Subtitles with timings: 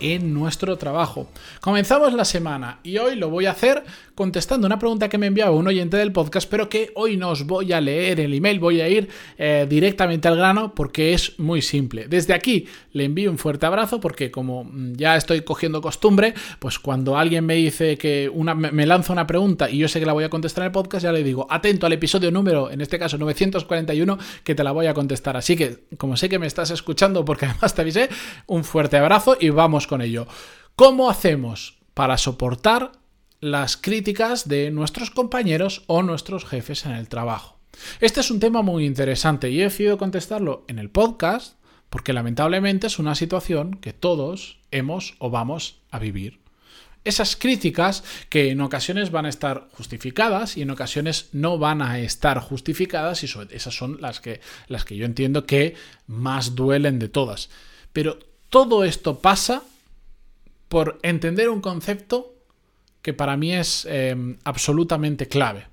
[0.00, 1.28] en nuestro trabajo.
[1.60, 5.52] Comenzamos la semana y hoy lo voy a hacer contestando una pregunta que me enviaba
[5.52, 8.80] un oyente del podcast, pero que hoy no os voy a leer el email, voy
[8.80, 9.08] a ir
[9.38, 12.08] eh, directamente al grano porque es muy simple.
[12.08, 16.78] Desde aquí le envío un fuerte abrazo porque como mm, ya estoy cogiendo costumbre, pues
[16.78, 20.12] cuando alguien me dice que una, me lanza una pregunta y yo sé que la
[20.12, 22.98] voy a contestar en el podcast, ya le digo, atento al episodio número, en este
[22.98, 25.36] caso 941, que te la voy a contestar.
[25.36, 28.08] Así que, como sé que me estás escuchando porque además te avisé,
[28.46, 30.28] un fuerte abrazo y vamos con ello.
[30.76, 32.92] ¿Cómo hacemos para soportar
[33.40, 37.58] las críticas de nuestros compañeros o nuestros jefes en el trabajo.
[38.00, 41.54] Este es un tema muy interesante y he decidido contestarlo en el podcast
[41.90, 46.40] porque lamentablemente es una situación que todos hemos o vamos a vivir.
[47.04, 52.00] Esas críticas que en ocasiones van a estar justificadas y en ocasiones no van a
[52.00, 55.74] estar justificadas y esas son las que, las que yo entiendo que
[56.06, 57.50] más duelen de todas.
[57.92, 58.18] Pero
[58.50, 59.62] todo esto pasa
[60.68, 62.34] por entender un concepto
[63.02, 65.66] que para mí es em, absolutamente clave.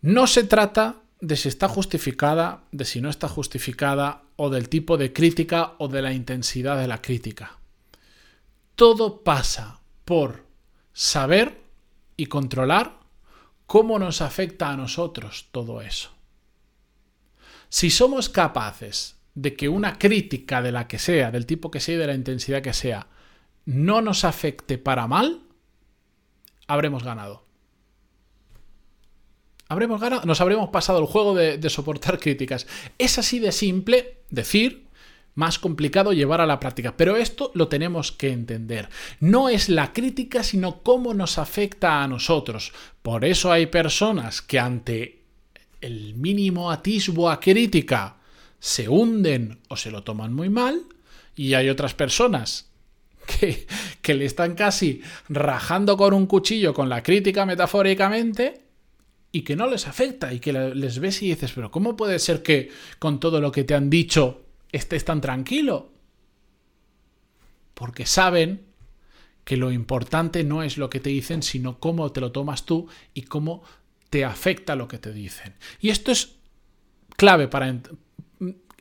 [0.00, 4.96] No se trata de si está justificada, de si no está justificada, o del tipo
[4.96, 7.58] de crítica o de la intensidad de la crítica.
[8.76, 10.44] Todo pasa por
[10.92, 11.60] saber
[12.16, 13.00] y controlar
[13.66, 16.10] cómo nos afecta a nosotros todo eso.
[17.68, 21.96] Si somos capaces de que una crítica de la que sea, del tipo que sea
[21.96, 23.08] y de la intensidad que sea,
[23.68, 25.42] no nos afecte para mal,
[26.68, 27.44] habremos ganado.
[29.68, 32.66] Habremos ganado, nos habremos pasado el juego de, soportar críticas.
[32.96, 34.86] Es así de simple decir,
[35.34, 36.96] más complicado llevar a la práctica.
[36.96, 38.88] Pero esto lo tenemos que entender.
[39.20, 42.72] No es la crítica, sino cómo nos afecta a nosotros.
[43.02, 45.24] Por eso hay personas que ante
[45.82, 48.16] el mínimo atisbo a crítica
[48.60, 50.84] se hunden o se lo toman muy mal.
[51.36, 52.67] Y hay otras personas
[53.28, 58.62] que, le están casi rajando con un cuchillo con la crítica metafóricamente
[59.30, 62.42] y que no les afecta y que les ves y dices, pero ¿cómo puede ser
[62.42, 65.92] que con todo lo que te han dicho estés tan tranquilo?
[67.74, 68.62] Porque saben
[69.44, 72.88] que lo importante no es lo que te dicen, sino cómo te lo tomas tú
[73.12, 73.62] y cómo
[74.10, 75.54] te afecta lo que te dicen.
[75.80, 76.36] Y esto es
[77.16, 77.78] clave para,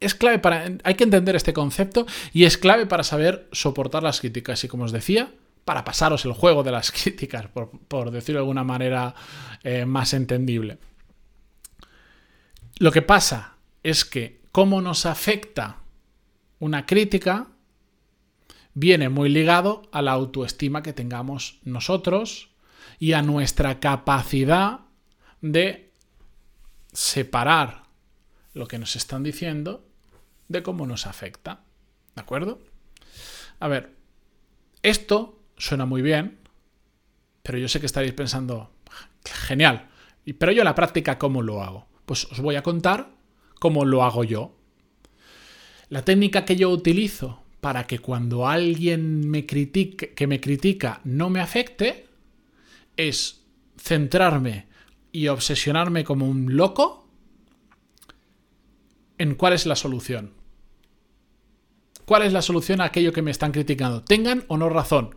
[0.00, 0.70] es clave para.
[0.82, 4.62] Hay que entender este concepto y es clave para saber soportar las críticas.
[4.64, 5.32] Y como os decía,
[5.64, 9.14] para pasaros el juego de las críticas, por, decirlo de alguna manera
[9.62, 10.78] eh, más entendible.
[12.78, 15.78] Lo que pasa es que cómo nos afecta
[16.58, 17.48] una crítica
[18.74, 22.50] viene muy ligado a la autoestima que tengamos nosotros
[22.98, 24.80] y a nuestra capacidad
[25.40, 25.92] de
[26.92, 27.83] separar
[28.54, 29.86] lo que nos están diciendo
[30.48, 31.64] de cómo nos afecta.
[32.14, 32.60] ¿De acuerdo?
[33.60, 33.94] A ver,
[34.82, 36.38] esto suena muy bien,
[37.42, 38.72] pero yo sé que estaréis pensando,
[39.24, 39.88] genial,
[40.38, 41.86] pero yo en la práctica, ¿cómo lo hago?
[42.06, 43.10] Pues os voy a contar
[43.58, 44.56] cómo lo hago yo.
[45.88, 51.30] La técnica que yo utilizo para que cuando alguien me critique, que me critica no
[51.30, 52.08] me afecte
[52.96, 53.42] es
[53.78, 54.66] centrarme
[55.12, 57.03] y obsesionarme como un loco
[59.18, 60.32] en cuál es la solución.
[62.04, 64.02] ¿Cuál es la solución a aquello que me están criticando?
[64.02, 65.16] Tengan o no razón.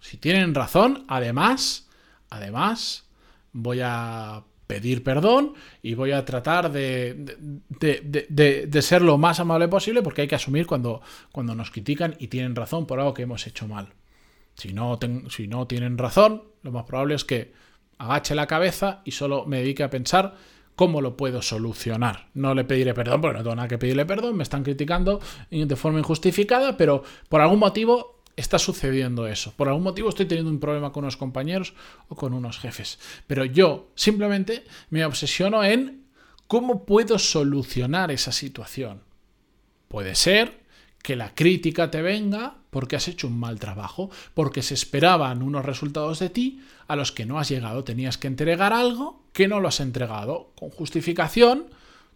[0.00, 1.88] Si tienen razón, además,
[2.30, 3.08] además,
[3.52, 7.36] voy a pedir perdón y voy a tratar de,
[7.68, 11.00] de, ser lo más amable posible porque hay que asumir cuando,
[11.32, 13.94] cuando nos critican y tienen razón por algo que hemos hecho mal.
[14.54, 14.98] Si no,
[15.30, 17.52] si no tienen razón, lo más probable es que
[17.96, 20.36] agache la cabeza y solo me dedique a pensar
[20.78, 22.28] ¿Cómo lo puedo solucionar?
[22.34, 25.20] No le pediré perdón porque no tengo nada que pedirle perdón, me están criticando
[25.50, 29.52] de forma injustificada, pero por algún motivo está sucediendo eso.
[29.56, 31.74] Por algún motivo estoy teniendo un problema con unos compañeros
[32.06, 33.00] o con unos jefes.
[33.26, 36.04] Pero yo simplemente me obsesiono en
[36.46, 39.02] cómo puedo solucionar esa situación.
[39.88, 40.60] Puede ser
[41.08, 45.64] que la crítica te venga porque has hecho un mal trabajo, porque se esperaban unos
[45.64, 47.82] resultados de ti a los que no has llegado.
[47.82, 50.52] Tenías que entregar algo que no lo has entregado.
[50.54, 51.68] Con justificación,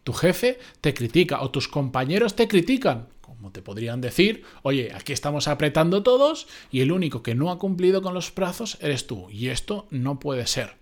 [0.04, 3.08] tu jefe te critica o tus compañeros te critican.
[3.22, 7.58] Como te podrían decir, oye, aquí estamos apretando todos y el único que no ha
[7.58, 9.30] cumplido con los plazos eres tú.
[9.30, 10.74] Y esto no puede ser.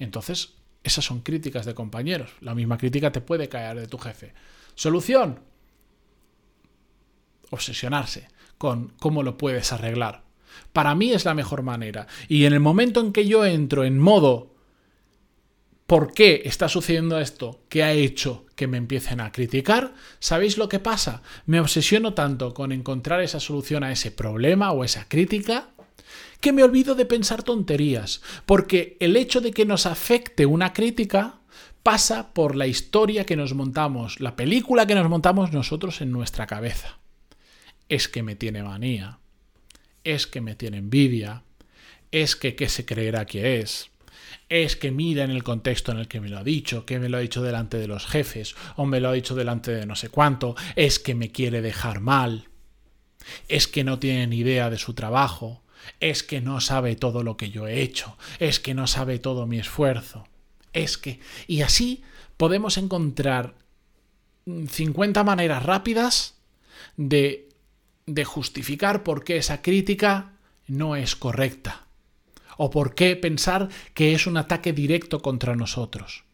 [0.00, 2.32] Entonces, esas son críticas de compañeros.
[2.40, 4.34] La misma crítica te puede caer de tu jefe.
[4.74, 5.53] Solución.
[7.50, 10.22] Obsesionarse con cómo lo puedes arreglar.
[10.72, 12.06] Para mí es la mejor manera.
[12.28, 14.54] Y en el momento en que yo entro en modo
[15.86, 17.60] ¿Por qué está sucediendo esto?
[17.68, 19.92] ¿Qué ha hecho que me empiecen a criticar?
[20.18, 21.20] ¿Sabéis lo que pasa?
[21.44, 25.68] Me obsesiono tanto con encontrar esa solución a ese problema o esa crítica
[26.40, 31.40] que me olvido de pensar tonterías, porque el hecho de que nos afecte una crítica
[31.82, 36.46] pasa por la historia que nos montamos, la película que nos montamos nosotros en nuestra
[36.46, 36.98] cabeza.
[37.88, 39.18] Es que me tiene manía,
[40.04, 41.42] es que me tiene envidia,
[42.10, 43.90] es que qué se creerá que es,
[44.48, 47.08] es que mira en el contexto en el que me lo ha dicho, que me
[47.08, 49.96] lo ha dicho delante de los jefes, o me lo ha dicho delante de no
[49.96, 52.48] sé cuánto, es que me quiere dejar mal,
[53.48, 55.62] es que no tiene ni idea de su trabajo,
[56.00, 59.46] es que no sabe todo lo que yo he hecho, es que no sabe todo
[59.46, 60.26] mi esfuerzo,
[60.72, 61.20] es que...
[61.46, 62.02] Y así
[62.36, 63.54] podemos encontrar
[64.46, 66.34] 50 maneras rápidas
[66.96, 67.48] de,
[68.06, 70.32] de justificar por qué esa crítica
[70.66, 71.84] no es correcta
[72.56, 76.24] ¿O por qué pensar que es un ataque directo contra nosotros?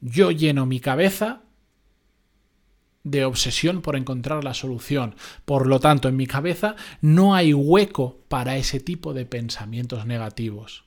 [0.00, 1.42] Yo lleno mi cabeza
[3.04, 5.16] de obsesión por encontrar la solución.
[5.44, 10.84] Por lo tanto, en mi cabeza no hay hueco para ese tipo de pensamientos negativos.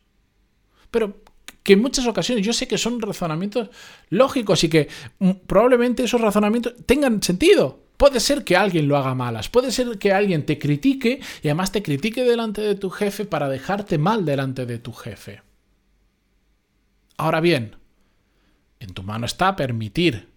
[0.91, 1.21] Pero
[1.63, 3.69] que en muchas ocasiones yo sé que son razonamientos
[4.09, 4.88] lógicos y que
[5.19, 7.85] mm, probablemente esos razonamientos tengan sentido.
[7.97, 11.71] Puede ser que alguien lo haga malas, puede ser que alguien te critique y además
[11.71, 15.42] te critique delante de tu jefe para dejarte mal delante de tu jefe.
[17.18, 17.77] Ahora bien,
[18.80, 20.30] en tu mano está permitir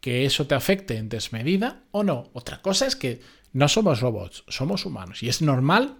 [0.00, 2.30] que eso te afecte en desmedida o no.
[2.32, 3.20] Otra cosa es que
[3.52, 5.96] no somos robots, somos humanos y es normal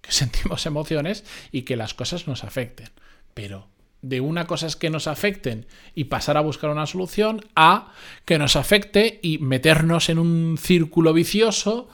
[0.00, 2.88] que sentimos emociones y que las cosas nos afecten.
[3.34, 3.68] Pero
[4.02, 7.92] de una cosa es que nos afecten y pasar a buscar una solución a
[8.24, 11.88] que nos afecte y meternos en un círculo vicioso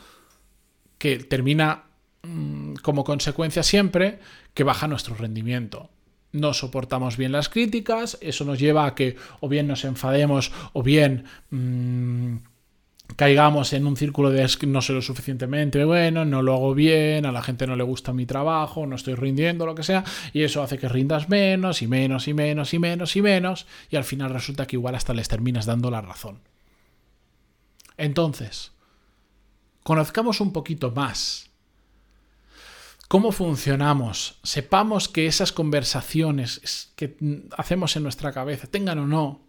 [0.98, 1.84] que termina
[2.22, 4.20] mm, como consecuencia siempre
[4.54, 5.90] que baja nuestro rendimiento.
[6.32, 10.82] No soportamos bien las críticas, eso nos lleva a que o bien nos enfademos o
[10.82, 11.24] bien...
[11.50, 12.36] Mm,
[13.14, 17.32] caigamos en un círculo de no soy lo suficientemente bueno, no lo hago bien, a
[17.32, 20.62] la gente no le gusta mi trabajo, no estoy rindiendo, lo que sea, y eso
[20.62, 24.30] hace que rindas menos y menos y menos y menos y menos, y al final
[24.30, 26.40] resulta que igual hasta les terminas dando la razón.
[27.96, 28.72] Entonces,
[29.82, 31.50] conozcamos un poquito más
[33.08, 37.16] cómo funcionamos, sepamos que esas conversaciones que
[37.56, 39.46] hacemos en nuestra cabeza, tengan o no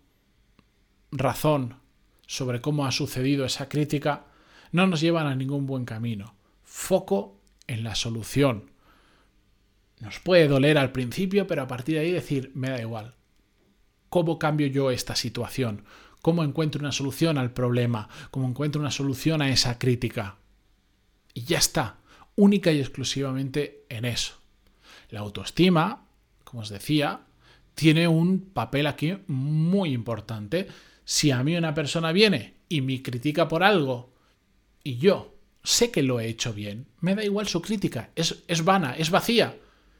[1.11, 1.75] razón,
[2.27, 4.25] sobre cómo ha sucedido esa crítica
[4.71, 6.35] no nos llevan a ningún buen camino.
[6.63, 8.71] Foco en la solución.
[9.99, 13.15] Nos puede doler al principio, pero a partir de ahí decir, me da igual.
[14.09, 15.83] ¿Cómo cambio yo esta situación?
[16.21, 18.09] ¿Cómo encuentro una solución al problema?
[18.29, 20.37] ¿Cómo encuentro una solución a esa crítica?
[21.33, 21.97] Y ya está,
[22.35, 24.35] única y exclusivamente en eso.
[25.09, 26.05] La autoestima,
[26.43, 27.21] como os decía,
[27.75, 30.67] tiene un papel aquí muy importante
[31.09, 34.11] si a mí una persona viene y me critica por algo
[34.83, 35.33] y yo
[35.63, 39.09] sé que lo he hecho bien, me da igual su crítica, es, es vana, es
[39.09, 39.55] vacía,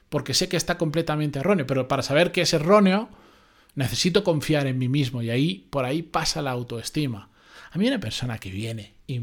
[0.10, 3.08] porque sé que está completamente erróneo, pero para saber que es erróneo
[3.76, 7.30] necesito confiar en mí mismo y ahí por ahí pasa la autoestima.
[7.72, 9.22] A mí una persona que viene y,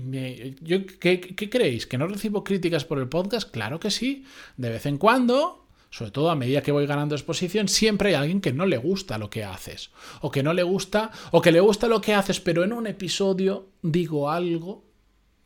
[0.00, 0.54] me...
[0.62, 1.86] Yo, ¿qué, ¿Qué creéis?
[1.86, 3.50] ¿Que no recibo críticas por el podcast?
[3.50, 4.24] Claro que sí.
[4.56, 8.40] De vez en cuando sobre todo a medida que voy ganando exposición, siempre hay alguien
[8.40, 9.90] que no le gusta lo que haces,
[10.20, 12.86] o que no le gusta, o que le gusta lo que haces, pero en un
[12.86, 14.88] episodio digo algo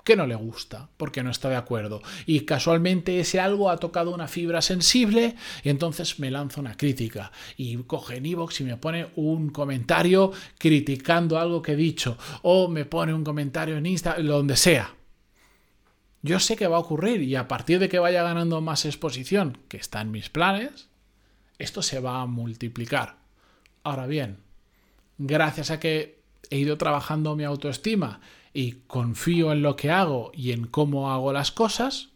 [0.05, 2.03] que no le gusta, porque no está de acuerdo.
[2.27, 7.31] Y casualmente ese algo ha tocado una fibra sensible y entonces me lanza una crítica.
[7.57, 12.19] Y coge en iVoox y me pone un comentario criticando algo que he dicho.
[12.43, 14.93] O me pone un comentario en Instagram, donde sea
[16.23, 19.59] yo sé que va a ocurrir y a partir de que vaya ganando más exposición,
[19.69, 20.89] que está en mis planes,
[21.59, 23.17] esto se va a multiplicar.
[23.83, 24.39] Ahora bien,
[25.19, 28.21] gracias a que he ido trabajando mi autoestima
[28.55, 32.11] y confío en lo que hago y en cómo hago las cosas,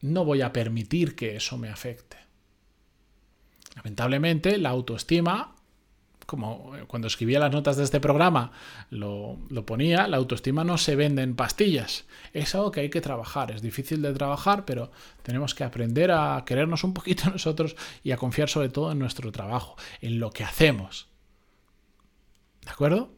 [0.00, 2.18] no voy a permitir que eso me afecte.
[3.74, 5.54] Lamentablemente, la autoestima
[6.28, 8.52] como eh, cuando escribía las notas de este programa
[8.90, 12.04] lo, ponía, la autoestima no se vende en pastillas.
[12.34, 13.50] Es algo que hay que trabajar.
[13.50, 14.90] Es difícil de trabajar, pero
[15.22, 19.32] tenemos que aprender a querernos un poquito nosotros y a confiar sobre todo en nuestro
[19.32, 21.08] trabajo, en lo que hacemos.
[22.62, 23.10] ¿De acuerdo?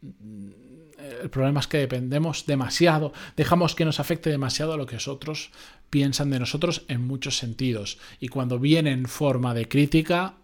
[0.00, 5.50] El problema es que dependemos demasiado, dejamos que nos afecte demasiado lo que otros
[5.90, 7.98] piensan de nosotros en muchos sentidos.
[8.20, 10.36] Y cuando viene en forma de crítica,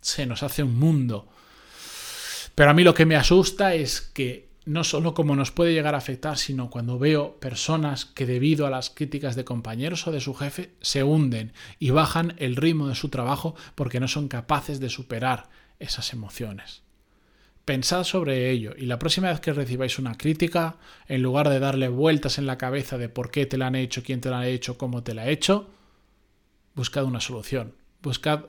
[0.00, 1.28] se nos hace un mundo.
[2.54, 5.94] Pero a mí lo que me asusta es que no solo como nos puede llegar
[5.94, 10.20] a afectar, sino cuando veo personas que debido a las críticas de compañeros o de
[10.20, 14.80] su jefe se hunden y bajan el ritmo de su trabajo porque no son capaces
[14.80, 16.82] de superar esas emociones.
[17.64, 20.76] Pensad sobre ello y la próxima vez que recibáis una crítica,
[21.08, 24.02] en lugar de darle vueltas en la cabeza de por qué te la han hecho,
[24.02, 25.70] quién te la ha hecho, cómo te la ha hecho,
[26.74, 27.74] buscad una solución.
[28.02, 28.46] Buscad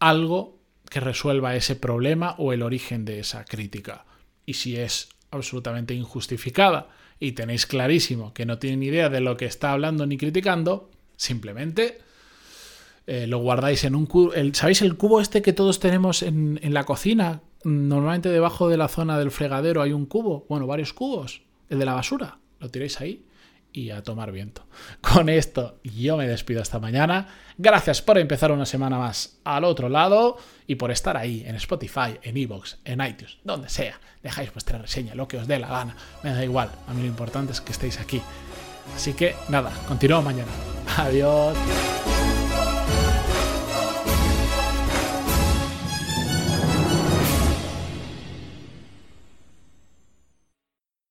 [0.00, 0.61] algo
[0.92, 4.04] que resuelva ese problema o el origen de esa crítica.
[4.44, 9.46] Y si es absolutamente injustificada y tenéis clarísimo que no tienen idea de lo que
[9.46, 11.96] está hablando ni criticando, simplemente
[13.06, 14.32] eh, lo guardáis en un cubo.
[14.52, 17.40] ¿Sabéis el cubo este que todos tenemos en, en la cocina?
[17.64, 21.86] Normalmente debajo de la zona del fregadero hay un cubo, bueno, varios cubos, el de
[21.86, 22.38] la basura.
[22.60, 23.24] Lo tiráis ahí
[23.72, 24.66] y a tomar viento.
[25.00, 27.28] Con esto yo me despido hasta mañana.
[27.58, 32.18] Gracias por empezar una semana más al otro lado y por estar ahí en Spotify,
[32.22, 34.00] en Evox, en iTunes, donde sea.
[34.22, 35.96] Dejáis vuestra reseña, lo que os dé la gana.
[36.22, 36.70] Me da igual.
[36.86, 38.22] A mí lo importante es que estéis aquí.
[38.94, 40.50] Así que nada, continúo mañana.
[40.96, 41.56] Adiós.